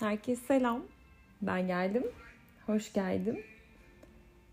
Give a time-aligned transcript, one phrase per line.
[0.00, 0.82] Herkese selam.
[1.42, 2.06] Ben geldim.
[2.66, 3.40] Hoş geldim.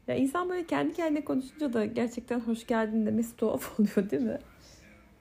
[0.08, 4.40] Ya insan böyle kendi kendine konuşunca da gerçekten hoş geldin demesi tuhaf oluyor değil mi?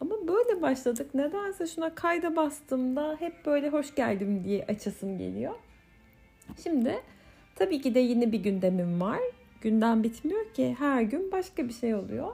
[0.00, 1.14] Ama böyle başladık.
[1.14, 5.54] Nedense şuna kayda bastığımda hep böyle hoş geldim diye açasım geliyor.
[6.62, 6.95] Şimdi
[7.54, 9.20] tabii ki de yine bir gündemim var.
[9.61, 10.77] Gündem bitmiyor ki.
[10.79, 12.32] Her gün başka bir şey oluyor.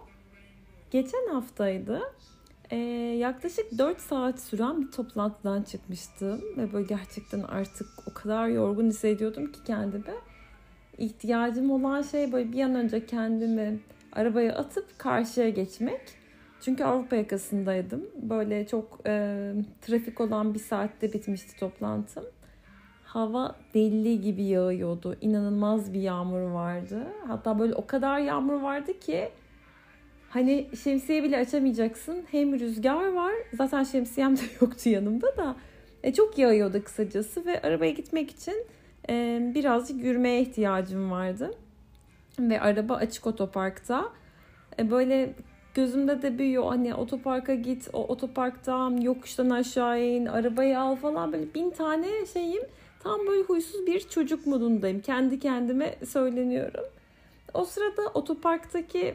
[0.91, 2.03] Geçen haftaydı.
[2.73, 2.77] Ee,
[3.19, 6.41] yaklaşık 4 saat süren bir toplantıdan çıkmıştım.
[6.57, 10.15] Ve böyle gerçekten artık o kadar yorgun hissediyordum ki kendimi.
[10.99, 13.81] İhtiyacım olan şey böyle bir an önce kendimi
[14.13, 16.01] arabaya atıp karşıya geçmek.
[16.61, 18.07] Çünkü Avrupa yakasındaydım.
[18.23, 22.25] Böyle çok e, trafik olan bir saatte bitmişti toplantım.
[23.05, 25.17] Hava deli gibi yağıyordu.
[25.21, 27.07] İnanılmaz bir yağmur vardı.
[27.27, 29.31] Hatta böyle o kadar yağmur vardı ki
[30.33, 32.25] hani şemsiye bile açamayacaksın.
[32.31, 33.33] Hem rüzgar var.
[33.53, 35.57] Zaten şemsiyem de yoktu yanımda da.
[36.03, 38.67] E, çok yağıyordu kısacası ve arabaya gitmek için
[39.11, 41.55] e, birazcık yürümeye ihtiyacım vardı.
[42.39, 44.09] Ve araba açık otoparkta.
[44.79, 45.35] E, böyle
[45.75, 46.65] gözümde de büyüyor.
[46.65, 52.63] Hani otoparka git, o otoparktan yokuştan aşağı in, arabayı al falan böyle bin tane şeyim.
[53.03, 55.01] Tam böyle huysuz bir çocuk modundayım.
[55.01, 56.85] Kendi kendime söyleniyorum.
[57.55, 59.15] O sırada otoparktaki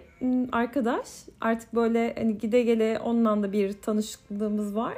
[0.51, 1.07] arkadaş
[1.41, 4.97] artık böyle hani gide gele onunla da bir tanışıklığımız var.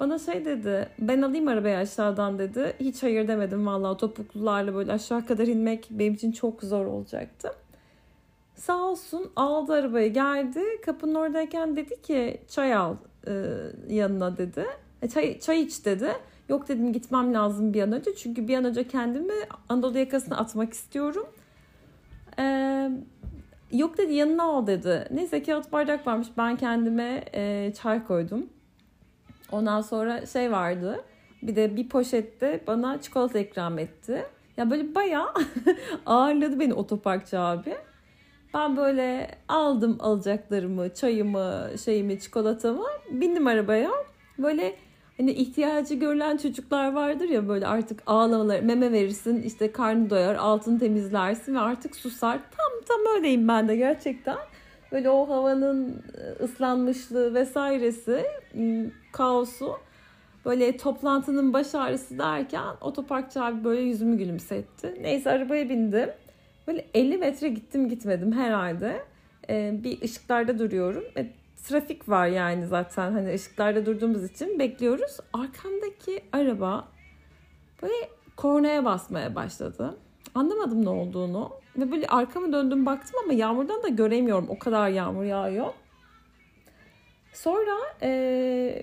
[0.00, 2.76] Bana şey dedi ben alayım arabayı aşağıdan dedi.
[2.80, 7.52] Hiç hayır demedim vallahi topuklularla böyle aşağı kadar inmek benim için çok zor olacaktı.
[8.54, 10.62] Sağ olsun aldı arabayı geldi.
[10.86, 13.32] Kapının oradayken dedi ki çay al e,
[13.88, 14.66] yanına dedi.
[15.02, 16.12] E, çay, çay iç dedi.
[16.48, 18.14] Yok dedim gitmem lazım bir an önce.
[18.14, 19.34] Çünkü bir an önce kendimi
[19.68, 21.26] Anadolu yakasına atmak istiyorum.
[22.40, 22.90] Ee,
[23.72, 25.08] yok dedi yanına al dedi.
[25.10, 26.28] Neyse kağıt bardak varmış.
[26.38, 28.46] Ben kendime e, çay koydum.
[29.52, 31.04] Ondan sonra şey vardı.
[31.42, 34.26] Bir de bir poşette bana çikolata ikram etti.
[34.56, 35.34] Ya böyle bayağı
[36.06, 37.74] ağırladı beni otoparkçı abi.
[38.54, 42.84] Ben böyle aldım alacaklarımı, çayımı, şeyimi, çikolatamı.
[43.10, 43.90] Bindim arabaya.
[44.38, 44.76] Böyle
[45.20, 50.78] hani ihtiyacı görülen çocuklar vardır ya böyle artık ağlamalar, meme verirsin, işte karnı doyar, altını
[50.78, 52.40] temizlersin ve artık susar.
[52.56, 54.36] Tam tam öyleyim ben de gerçekten.
[54.92, 56.02] Böyle o havanın
[56.42, 58.24] ıslanmışlığı vesairesi,
[59.12, 59.78] kaosu
[60.44, 64.94] böyle toplantının baş ağrısı derken otoparkçı abi böyle yüzümü gülümsetti.
[65.00, 66.10] Neyse arabaya bindim.
[66.66, 69.00] Böyle 50 metre gittim gitmedim herhalde.
[69.50, 71.04] Ee, bir ışıklarda duruyorum.
[71.16, 71.26] E,
[71.62, 75.16] trafik var yani zaten hani ışıklarda durduğumuz için bekliyoruz.
[75.32, 76.88] Arkamdaki araba
[77.82, 79.98] böyle kornaya basmaya başladı.
[80.34, 81.50] Anlamadım ne olduğunu.
[81.76, 84.46] Ve böyle arkamı döndüm baktım ama yağmurdan da göremiyorum.
[84.48, 85.66] O kadar yağmur yağıyor.
[87.32, 88.82] Sonra e,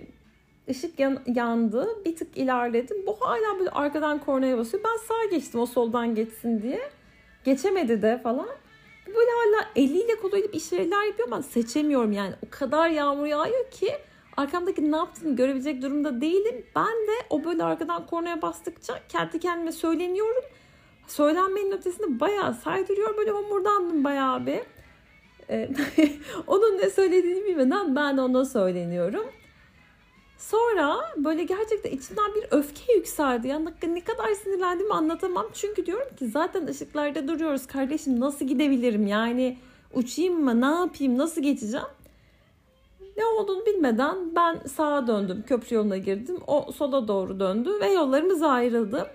[0.70, 1.88] ışık yan, yandı.
[2.06, 2.98] Bir tık ilerledim.
[3.08, 4.84] Bu hala böyle arkadan kornaya basıyor.
[4.84, 6.82] Ben sağa geçtim o soldan geçsin diye.
[7.44, 8.50] Geçemedi de falan.
[9.16, 12.34] Böyle hala eliyle koluyla bir şeyler yapıyor ama seçemiyorum yani.
[12.46, 13.92] O kadar yağmur yağıyor ki
[14.38, 16.66] arkamdaki ne yaptığını görebilecek durumda değilim.
[16.76, 20.44] Ben de o böyle arkadan kornaya bastıkça kendi kendime söyleniyorum.
[21.08, 23.18] Söylenmenin ötesinde bayağı saydırıyor.
[23.18, 24.60] Böyle homurdandım bayağı bir.
[25.50, 25.70] Ee,
[26.48, 29.26] onun ne söylediğini bilmeden ben ona söyleniyorum.
[30.38, 33.48] Sonra böyle gerçekten içimden bir öfke yükseldi.
[33.48, 35.46] Yani ne kadar sinirlendiğimi anlatamam.
[35.54, 39.08] Çünkü diyorum ki zaten ışıklarda duruyoruz kardeşim nasıl gidebilirim?
[39.08, 39.58] Yani
[39.94, 41.88] uçayım mı ne yapayım nasıl geçeceğim?
[43.18, 45.44] Ne olduğunu bilmeden ben sağa döndüm.
[45.48, 46.38] Köprü yoluna girdim.
[46.48, 49.08] O sola doğru döndü ve yollarımız ayrıldı.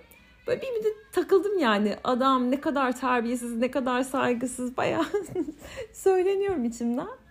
[0.47, 1.95] Böyle bir müddet takıldım yani.
[2.03, 5.05] Adam ne kadar terbiyesiz, ne kadar saygısız bayağı
[5.93, 7.22] söyleniyorum içimden.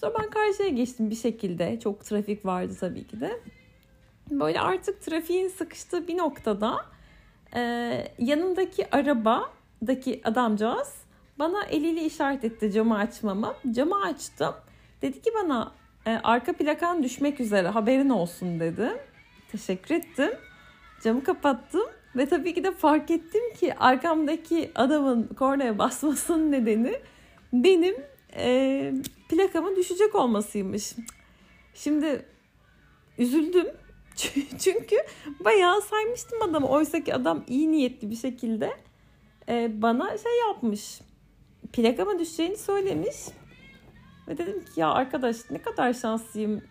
[0.00, 1.80] Sonra ben karşıya geçtim bir şekilde.
[1.80, 3.40] Çok trafik vardı tabii ki de.
[4.30, 6.84] Böyle artık trafiğin sıkıştığı bir noktada
[7.56, 7.60] e,
[8.18, 10.94] yanımdaki arabadaki adamcağız
[11.38, 13.54] bana eliyle işaret etti camı açmamı.
[13.70, 14.54] Camı açtım.
[15.02, 15.72] Dedi ki bana
[16.06, 18.88] e, arka plakan düşmek üzere haberin olsun dedi.
[19.52, 20.30] Teşekkür ettim.
[21.02, 21.86] Camı kapattım
[22.16, 27.00] ve tabii ki de fark ettim ki arkamdaki adamın kornaya basmasının nedeni
[27.52, 27.96] benim
[28.36, 28.92] e,
[29.28, 30.92] plakamın düşecek olmasıymış.
[31.74, 32.26] Şimdi
[33.18, 33.66] üzüldüm.
[34.58, 34.96] Çünkü
[35.44, 36.68] bayağı saymıştım adamı.
[36.68, 38.70] Oysa ki adam iyi niyetli bir şekilde
[39.48, 41.00] e, bana şey yapmış.
[41.72, 43.16] Plakama düşeceğini söylemiş.
[44.28, 46.62] Ve dedim ki ya arkadaş ne kadar şanslıyım.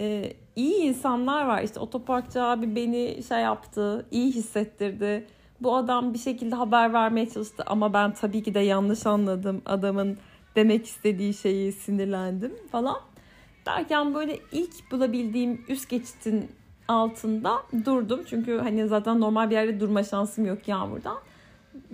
[0.00, 1.62] E, iyi insanlar var.
[1.62, 4.06] İşte otoparkçı abi beni şey yaptı.
[4.10, 5.26] iyi hissettirdi.
[5.60, 7.62] Bu adam bir şekilde haber vermeye çalıştı.
[7.66, 9.62] Ama ben tabii ki de yanlış anladım.
[9.66, 10.18] Adamın
[10.56, 13.00] demek istediği şeyi sinirlendim falan.
[13.66, 16.50] Derken böyle ilk bulabildiğim üst geçitin
[16.88, 18.20] altında durdum.
[18.26, 21.18] Çünkü hani zaten normal bir yerde durma şansım yok yağmurdan.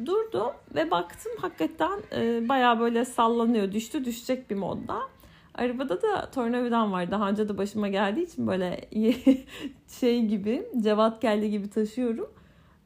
[0.06, 3.72] Durdum ve baktım hakikaten e, baya böyle sallanıyor.
[3.72, 4.98] Düştü düşecek bir modda.
[5.54, 7.10] Arabada da tornavidan var.
[7.10, 8.80] Daha önce de başıma geldiği için böyle
[10.00, 12.30] şey gibi cevat kelle gibi taşıyorum.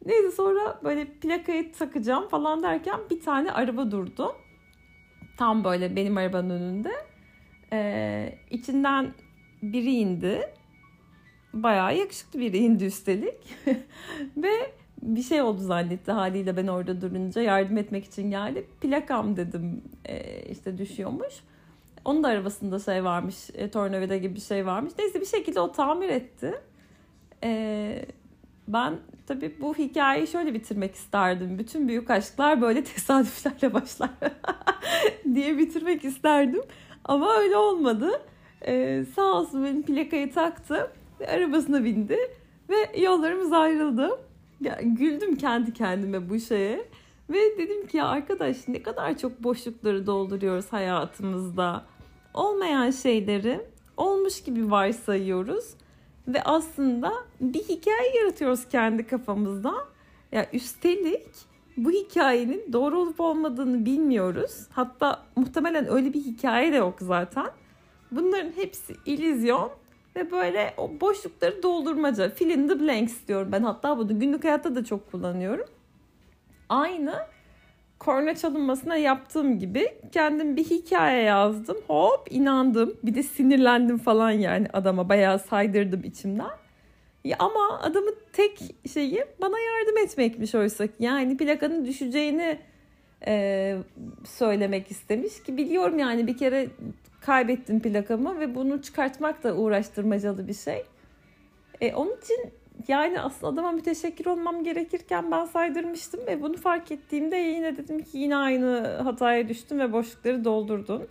[0.06, 4.32] Neyse sonra böyle plakayı takacağım falan derken bir tane araba durdu.
[5.36, 6.92] Tam böyle benim arabanın önünde.
[7.72, 9.14] Ee, içinden
[9.62, 10.42] biri indi.
[11.52, 13.56] Bayağı yakışıklı biri indi üstelik.
[14.36, 18.66] Ve bir şey oldu zannetti haliyle ben orada durunca yardım etmek için geldi.
[18.80, 21.34] Plakam dedim e, işte düşüyormuş.
[22.04, 24.92] Onun da arabasında şey varmış, e, tornavida gibi bir şey varmış.
[24.98, 26.54] Neyse bir şekilde o tamir etti.
[27.44, 28.04] E,
[28.68, 28.94] ben
[29.26, 31.58] tabii bu hikayeyi şöyle bitirmek isterdim.
[31.58, 34.10] Bütün büyük aşklar böyle tesadüflerle başlar
[35.34, 36.62] diye bitirmek isterdim.
[37.04, 38.10] Ama öyle olmadı.
[38.66, 40.90] E, sağ olsun benim plakayı taktı.
[41.28, 42.18] Arabasına bindi
[42.68, 44.10] ve yollarımız ayrıldı.
[44.60, 46.84] Ya, güldüm kendi kendime bu şeye.
[47.30, 51.84] Ve dedim ki ya arkadaş ne kadar çok boşlukları dolduruyoruz hayatımızda.
[52.34, 53.60] Olmayan şeyleri
[53.96, 55.64] olmuş gibi varsayıyoruz.
[56.28, 59.74] Ve aslında bir hikaye yaratıyoruz kendi kafamızda.
[60.32, 61.28] Ya üstelik
[61.76, 64.66] bu hikayenin doğru olup olmadığını bilmiyoruz.
[64.70, 67.46] Hatta muhtemelen öyle bir hikaye de yok zaten.
[68.10, 69.70] Bunların hepsi illüzyon
[70.16, 72.30] ve böyle o boşlukları doldurmaca.
[72.30, 73.62] Fill in the blanks diyorum ben.
[73.62, 75.66] Hatta bunu günlük hayatta da çok kullanıyorum.
[76.68, 77.14] Aynı
[78.04, 81.76] korna çalınmasına yaptığım gibi kendim bir hikaye yazdım.
[81.86, 82.96] Hop inandım.
[83.02, 85.08] Bir de sinirlendim falan yani adama.
[85.08, 86.50] Bayağı saydırdım içimden.
[87.24, 88.58] Ya ama adamın tek
[88.92, 90.92] şeyi bana yardım etmekmiş oysa ki.
[90.98, 92.58] Yani plakanın düşeceğini
[93.26, 93.76] e,
[94.24, 96.66] söylemek istemiş ki biliyorum yani bir kere
[97.20, 100.84] kaybettim plakamı ve bunu çıkartmak da uğraştırmacalı bir şey.
[101.80, 102.52] E, onun için
[102.88, 108.18] yani aslında adama müteşekkir olmam gerekirken ben saydırmıştım ve bunu fark ettiğimde yine dedim ki
[108.18, 111.02] yine aynı hataya düştüm ve boşlukları doldurdun.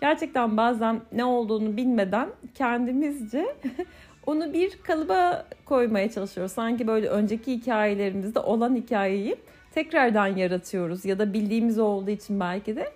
[0.00, 3.56] Gerçekten bazen ne olduğunu bilmeden kendimizce
[4.26, 6.52] onu bir kalıba koymaya çalışıyoruz.
[6.52, 9.36] Sanki böyle önceki hikayelerimizde olan hikayeyi
[9.74, 12.92] tekrardan yaratıyoruz ya da bildiğimiz olduğu için belki de.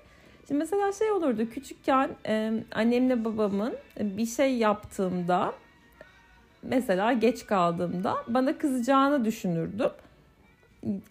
[0.49, 2.11] Şimdi mesela şey olurdu küçükken
[2.73, 5.53] annemle babamın bir şey yaptığımda
[6.63, 9.91] mesela geç kaldığımda bana kızacağını düşünürdüm.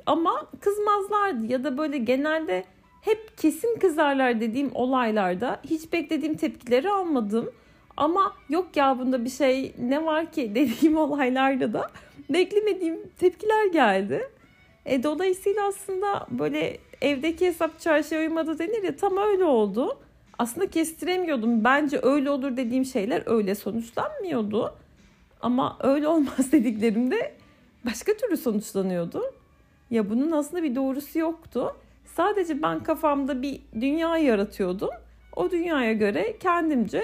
[0.06, 2.64] Ama kızmazlardı ya da böyle genelde
[3.02, 7.52] hep kesin kızarlar dediğim olaylarda hiç beklediğim tepkileri almadım.
[7.98, 11.92] Ama yok ya bunda bir şey ne var ki dediğim olaylarda da
[12.30, 14.30] beklemediğim tepkiler geldi.
[14.86, 19.98] E, dolayısıyla aslında böyle evdeki hesap çarşıya uymadı denir ya tam öyle oldu.
[20.40, 21.64] Aslında kestiremiyordum.
[21.64, 24.76] Bence öyle olur dediğim şeyler öyle sonuçlanmıyordu.
[25.42, 27.36] Ama öyle olmaz dediklerimde
[27.86, 29.22] başka türlü sonuçlanıyordu.
[29.90, 31.76] Ya bunun aslında bir doğrusu yoktu.
[32.06, 34.90] Sadece ben kafamda bir dünya yaratıyordum.
[35.36, 37.04] O dünyaya göre kendimce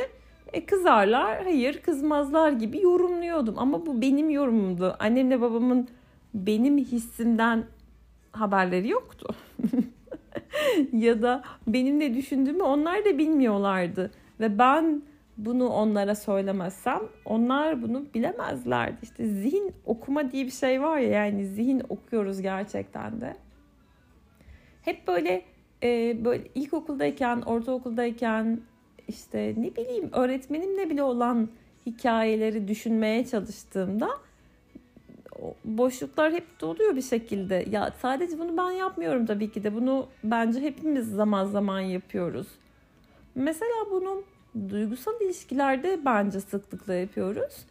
[0.53, 3.55] e, kızarlar, hayır kızmazlar gibi yorumluyordum.
[3.57, 4.95] Ama bu benim yorumumdu.
[4.99, 5.87] Annemle babamın
[6.33, 7.63] benim hissimden
[8.31, 9.35] haberleri yoktu.
[10.93, 14.11] ya da benim ne düşündüğümü onlar da bilmiyorlardı.
[14.39, 15.01] Ve ben
[15.37, 18.97] bunu onlara söylemezsem onlar bunu bilemezlerdi.
[19.03, 23.35] İşte zihin okuma diye bir şey var ya yani zihin okuyoruz gerçekten de.
[24.81, 25.41] Hep böyle
[25.83, 28.61] e, böyle ilkokuldayken, ortaokuldayken
[29.07, 31.49] işte ne bileyim öğretmenimle bile olan
[31.85, 34.09] hikayeleri düşünmeye çalıştığımda
[35.65, 37.65] boşluklar hep doluyor bir şekilde.
[37.69, 39.75] Ya sadece bunu ben yapmıyorum tabii ki de.
[39.75, 42.47] Bunu bence hepimiz zaman zaman yapıyoruz.
[43.35, 44.23] Mesela bunu
[44.69, 47.65] duygusal ilişkilerde bence sıklıkla yapıyoruz.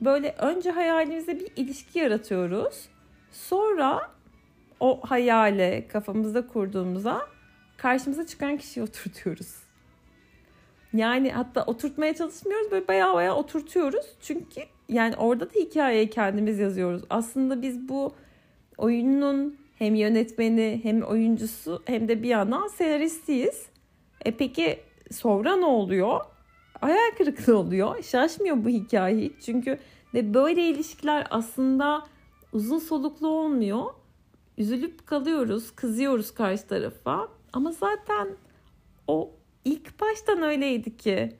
[0.00, 2.88] Böyle önce hayalimizde bir ilişki yaratıyoruz.
[3.32, 4.10] Sonra
[4.80, 7.22] o hayale kafamızda kurduğumuza
[7.76, 9.54] karşımıza çıkan kişiyi oturtuyoruz.
[10.92, 14.06] Yani hatta oturtmaya çalışmıyoruz böyle bayağı bayağı oturtuyoruz.
[14.20, 17.02] Çünkü yani orada da hikayeyi kendimiz yazıyoruz.
[17.10, 18.14] Aslında biz bu
[18.78, 23.66] oyunun hem yönetmeni hem oyuncusu hem de bir yandan senaristiyiz.
[24.24, 24.80] E peki
[25.12, 26.20] sonra ne oluyor?
[26.80, 28.02] Hayal kırıklığı oluyor.
[28.02, 29.32] Şaşmıyor bu hikaye hiç.
[29.44, 29.78] Çünkü
[30.14, 32.06] de böyle ilişkiler aslında
[32.52, 33.84] uzun soluklu olmuyor.
[34.58, 37.28] Üzülüp kalıyoruz, kızıyoruz karşı tarafa.
[37.52, 38.28] Ama zaten
[39.06, 39.30] o
[39.64, 41.36] ilk baştan öyleydi ki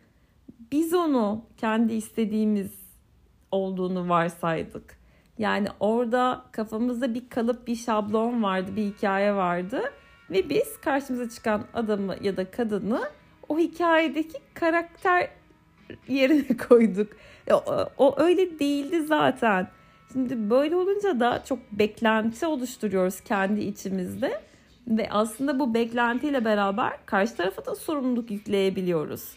[0.72, 2.72] biz onu kendi istediğimiz
[3.50, 4.98] olduğunu varsaydık.
[5.38, 9.82] Yani orada kafamızda bir kalıp, bir şablon vardı, bir hikaye vardı
[10.30, 13.10] ve biz karşımıza çıkan adamı ya da kadını
[13.49, 15.28] o hikayedeki karakter
[16.09, 17.12] yerine koyduk.
[17.52, 17.62] O,
[17.99, 19.69] o öyle değildi zaten.
[20.12, 24.40] Şimdi böyle olunca da çok beklenti oluşturuyoruz kendi içimizde.
[24.88, 29.33] Ve aslında bu beklentiyle beraber karşı tarafa da sorumluluk yükleyebiliyoruz.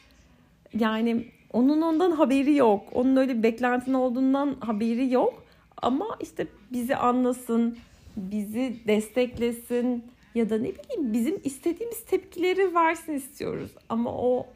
[0.74, 2.84] Yani onun ondan haberi yok.
[2.92, 5.44] Onun öyle bir beklentin olduğundan haberi yok.
[5.82, 7.78] Ama işte bizi anlasın,
[8.18, 10.04] bizi desteklesin
[10.36, 13.72] ya da ne bileyim bizim istediğimiz tepkileri versin istiyoruz.
[13.90, 14.48] Ama o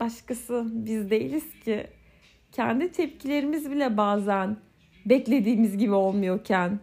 [0.00, 1.86] başkası biz değiliz ki.
[2.52, 4.56] Kendi tepkilerimiz bile bazen
[5.06, 6.80] beklediğimiz gibi olmuyorken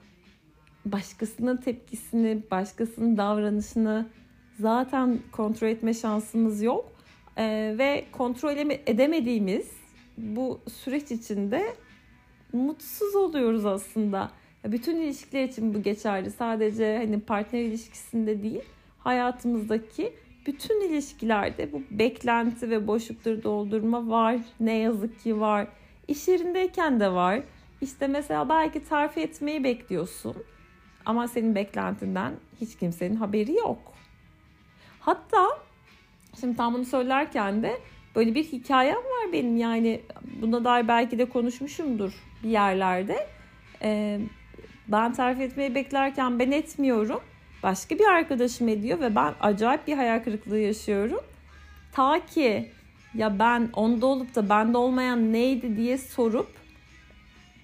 [0.86, 4.10] başkasının tepkisini, başkasının davranışını
[4.60, 6.92] zaten kontrol etme şansımız yok.
[7.38, 8.58] Ee, ve kontrol
[8.88, 9.72] edemediğimiz
[10.18, 11.76] bu süreç içinde
[12.54, 14.32] mutsuz oluyoruz aslında.
[14.66, 16.32] Bütün ilişkiler için bu geçerli.
[16.32, 18.64] Sadece hani partner ilişkisinde değil,
[19.00, 20.14] hayatımızdaki
[20.46, 24.38] bütün ilişkilerde bu beklenti ve boşlukları doldurma var.
[24.60, 25.68] Ne yazık ki var.
[26.08, 27.42] İş yerindeyken de var.
[27.82, 30.36] İşte mesela belki terfi etmeyi bekliyorsun.
[31.06, 33.94] Ama senin beklentinden hiç kimsenin haberi yok.
[35.00, 35.48] Hatta
[36.40, 37.78] şimdi tam bunu söylerken de
[38.16, 39.58] böyle bir hikayem var benim.
[39.58, 40.02] Yani
[40.42, 43.28] buna dair belki de konuşmuşumdur bir yerlerde.
[43.82, 44.20] Ee,
[44.88, 47.20] ben terfi etmeyi beklerken ben etmiyorum.
[47.64, 51.20] Başka bir arkadaşım ediyor ve ben acayip bir hayal kırıklığı yaşıyorum.
[51.92, 52.72] Ta ki
[53.14, 56.50] ya ben onda olup da bende olmayan neydi diye sorup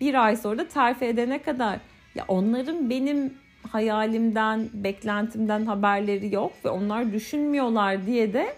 [0.01, 1.80] bir ay sonra da terfi edene kadar
[2.15, 3.34] ya onların benim
[3.72, 8.56] hayalimden, beklentimden haberleri yok ve onlar düşünmüyorlar diye de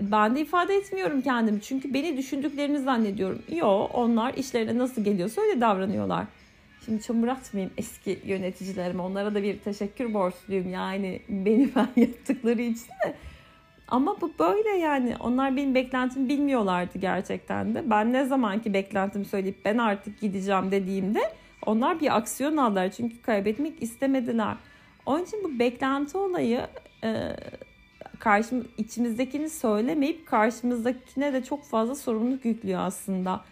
[0.00, 1.62] ben de ifade etmiyorum kendimi.
[1.62, 3.42] Çünkü beni düşündüklerini zannediyorum.
[3.52, 6.24] Yo onlar işlerine nasıl geliyorsa öyle davranıyorlar.
[6.84, 9.02] Şimdi çamur atmayayım eski yöneticilerime.
[9.02, 10.70] Onlara da bir teşekkür borçluyum.
[10.70, 13.14] Yani beni ben yaptıkları için de.
[13.88, 15.16] Ama bu böyle yani.
[15.20, 17.90] Onlar benim beklentimi bilmiyorlardı gerçekten de.
[17.90, 21.20] Ben ne zamanki beklentimi söyleyip ben artık gideceğim dediğimde
[21.66, 22.90] onlar bir aksiyon aldılar.
[22.90, 24.56] Çünkü kaybetmek istemediler.
[25.06, 26.66] Onun için bu beklenti olayı
[27.04, 27.36] e,
[28.18, 33.44] karşım, içimizdekini söylemeyip karşımızdakine de çok fazla sorumluluk yüklüyor aslında.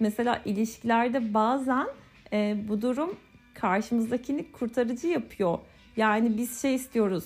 [0.00, 1.86] Mesela ilişkilerde bazen
[2.34, 3.16] e, bu durum
[3.54, 5.58] karşımızdakini kurtarıcı yapıyor.
[5.96, 7.24] Yani biz şey istiyoruz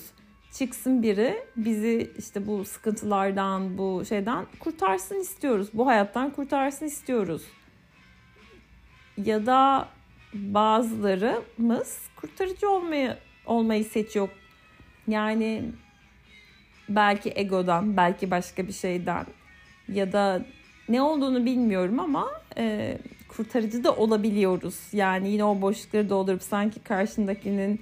[0.53, 5.69] çıksın biri bizi işte bu sıkıntılardan bu şeyden kurtarsın istiyoruz.
[5.73, 7.41] Bu hayattan kurtarsın istiyoruz.
[9.17, 9.87] Ya da
[10.33, 14.29] bazılarımız kurtarıcı olmayı olmayı seçiyor.
[15.07, 15.63] Yani
[16.89, 19.25] belki egodan, belki başka bir şeyden
[19.87, 20.45] ya da
[20.89, 22.97] ne olduğunu bilmiyorum ama e,
[23.37, 24.79] kurtarıcı da olabiliyoruz.
[24.93, 27.79] Yani yine o boşlukları doldurup sanki karşındakinin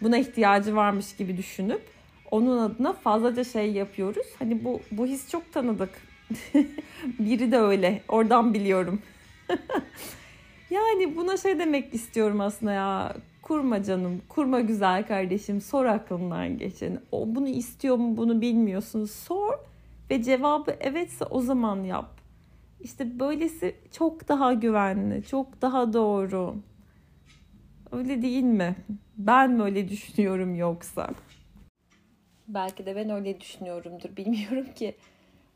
[0.00, 1.82] buna ihtiyacı varmış gibi düşünüp
[2.30, 4.26] onun adına fazlaca şey yapıyoruz.
[4.38, 5.90] Hani bu bu his çok tanıdık.
[7.18, 8.02] Biri de öyle.
[8.08, 9.02] Oradan biliyorum.
[10.70, 13.16] yani buna şey demek istiyorum aslında ya.
[13.42, 15.60] Kurma canım, kurma güzel kardeşim.
[15.60, 16.98] Sor aklından geçeni.
[17.12, 19.04] O bunu istiyor mu bunu bilmiyorsun.
[19.04, 19.52] Sor
[20.10, 22.23] ve cevabı evetse o zaman yap.
[22.84, 26.56] İşte böylesi çok daha güvenli, çok daha doğru.
[27.92, 28.76] Öyle değil mi?
[29.16, 31.10] Ben mi öyle düşünüyorum yoksa?
[32.48, 34.94] Belki de ben öyle düşünüyorumdur bilmiyorum ki.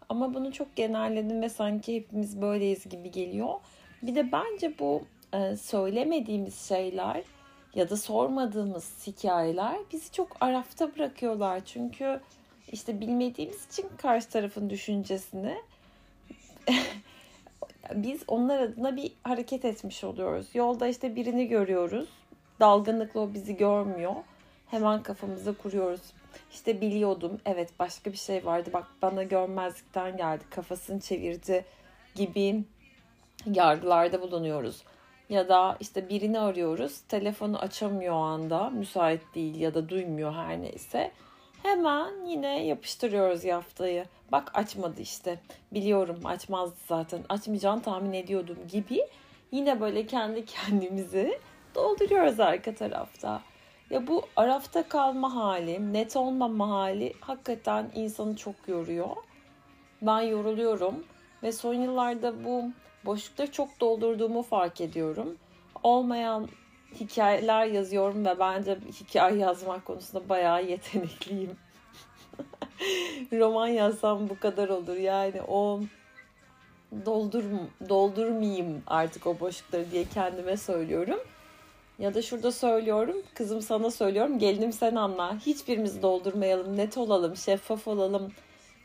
[0.08, 3.54] Ama bunu çok genelledim ve sanki hepimiz böyleyiz gibi geliyor.
[4.02, 7.22] Bir de bence bu e, söylemediğimiz şeyler
[7.74, 11.64] ya da sormadığımız hikayeler bizi çok arafta bırakıyorlar.
[11.64, 12.20] Çünkü
[12.72, 15.54] işte bilmediğimiz için karşı tarafın düşüncesini
[17.94, 20.46] biz onlar adına bir hareket etmiş oluyoruz.
[20.54, 22.08] Yolda işte birini görüyoruz.
[22.60, 24.14] Dalgınlıkla o bizi görmüyor.
[24.66, 26.00] Hemen kafamıza kuruyoruz.
[26.52, 27.40] İşte biliyordum.
[27.46, 28.70] Evet başka bir şey vardı.
[28.72, 30.44] Bak bana görmezlikten geldi.
[30.50, 31.64] Kafasını çevirdi
[32.14, 32.64] gibi
[33.46, 34.82] yargılarda bulunuyoruz.
[35.28, 37.00] Ya da işte birini arıyoruz.
[37.00, 38.70] Telefonu açamıyor o anda.
[38.70, 41.12] Müsait değil ya da duymuyor her neyse.
[41.62, 44.04] Hemen yine yapıştırıyoruz yaftayı.
[44.32, 45.38] Bak açmadı işte.
[45.72, 47.20] Biliyorum açmazdı zaten.
[47.28, 49.00] Açmayacağını tahmin ediyordum gibi.
[49.52, 51.40] Yine böyle kendi kendimizi
[51.74, 53.42] dolduruyoruz arka tarafta.
[53.90, 59.16] Ya bu arafta kalma hali, net olmama hali hakikaten insanı çok yoruyor.
[60.02, 61.04] Ben yoruluyorum
[61.42, 62.64] ve son yıllarda bu
[63.04, 65.36] boşlukları çok doldurduğumu fark ediyorum.
[65.82, 66.48] Olmayan
[66.94, 71.56] hikayeler yazıyorum ve bence hikaye yazmak konusunda bayağı yetenekliyim.
[73.32, 74.96] Roman yazsam bu kadar olur.
[74.96, 75.80] Yani o
[77.06, 77.44] doldur
[77.88, 81.20] doldurmayayım artık o boşlukları diye kendime söylüyorum.
[81.98, 85.38] Ya da şurada söylüyorum, kızım sana söylüyorum, gelinim sen anla.
[85.38, 88.32] Hiçbirimizi doldurmayalım, net olalım, şeffaf olalım.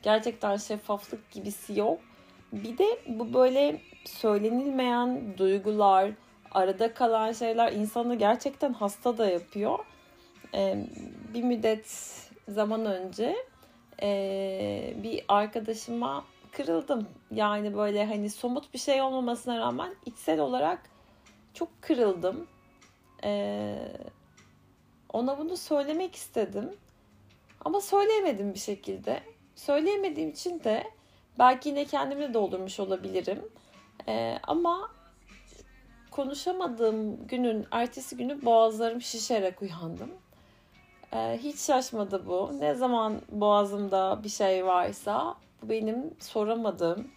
[0.03, 1.99] Gerçekten şeffaflık gibisi yok.
[2.53, 6.11] Bir de bu böyle söylenilmeyen duygular,
[6.53, 9.79] arada kalan şeyler insanı gerçekten hasta da yapıyor.
[10.53, 10.85] Ee,
[11.33, 11.87] bir müddet
[12.47, 13.35] zaman önce
[14.01, 17.07] e, bir arkadaşıma kırıldım.
[17.31, 20.79] Yani böyle hani somut bir şey olmamasına rağmen içsel olarak
[21.53, 22.47] çok kırıldım.
[23.23, 23.75] Ee,
[25.13, 26.69] ona bunu söylemek istedim.
[27.65, 29.23] Ama söyleyemedim bir şekilde.
[29.55, 30.83] Söyleyemediğim için de
[31.39, 33.49] belki yine kendimle doldurmuş olabilirim.
[34.07, 34.91] Ee, ama
[36.15, 40.09] konuşamadığım günün ertesi günü boğazlarım şişerek uyandım.
[41.13, 42.51] Ee, hiç şaşmadı bu.
[42.59, 47.07] Ne zaman boğazımda bir şey varsa bu benim soramadığım,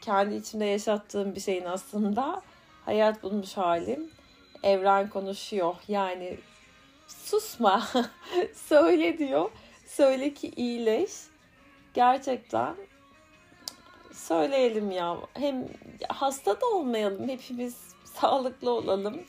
[0.00, 2.42] kendi içimde yaşattığım bir şeyin aslında
[2.84, 4.10] hayat bulmuş halim.
[4.62, 5.74] Evren konuşuyor.
[5.88, 6.38] Yani
[7.08, 7.88] susma,
[8.54, 9.50] söyle diyor.
[9.86, 11.10] Söyle ki iyileş.
[11.94, 12.74] Gerçekten
[14.12, 15.16] söyleyelim ya.
[15.34, 15.68] Hem
[16.08, 17.28] hasta da olmayalım.
[17.28, 17.85] Hepimiz
[18.20, 19.20] sağlıklı olalım.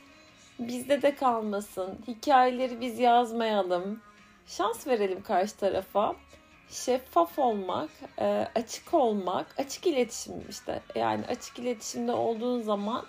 [0.59, 1.99] Bizde de kalmasın.
[2.07, 4.01] Hikayeleri biz yazmayalım.
[4.47, 6.15] Şans verelim karşı tarafa.
[6.69, 7.89] Şeffaf olmak,
[8.19, 10.81] e, açık olmak, açık iletişim işte.
[10.95, 13.05] Yani açık iletişimde olduğun zaman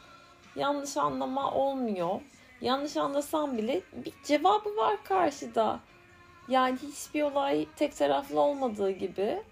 [0.56, 2.20] yanlış anlama olmuyor.
[2.60, 5.80] Yanlış anlasam bile bir cevabı var karşıda.
[6.48, 9.42] Yani hiçbir olay tek taraflı olmadığı gibi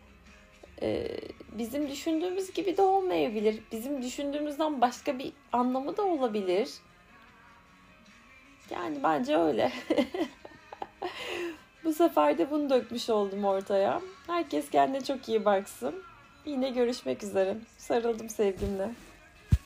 [0.82, 1.08] e,
[1.52, 3.60] bizim düşündüğümüz gibi de olmayabilir.
[3.72, 6.70] Bizim düşündüğümüzden başka bir anlamı da olabilir.
[8.70, 9.72] Yani bence öyle.
[11.84, 14.00] Bu sefer de bunu dökmüş oldum ortaya.
[14.26, 15.94] Herkes kendine çok iyi baksın.
[16.44, 17.56] Yine görüşmek üzere.
[17.78, 18.90] Sarıldım sevgimle.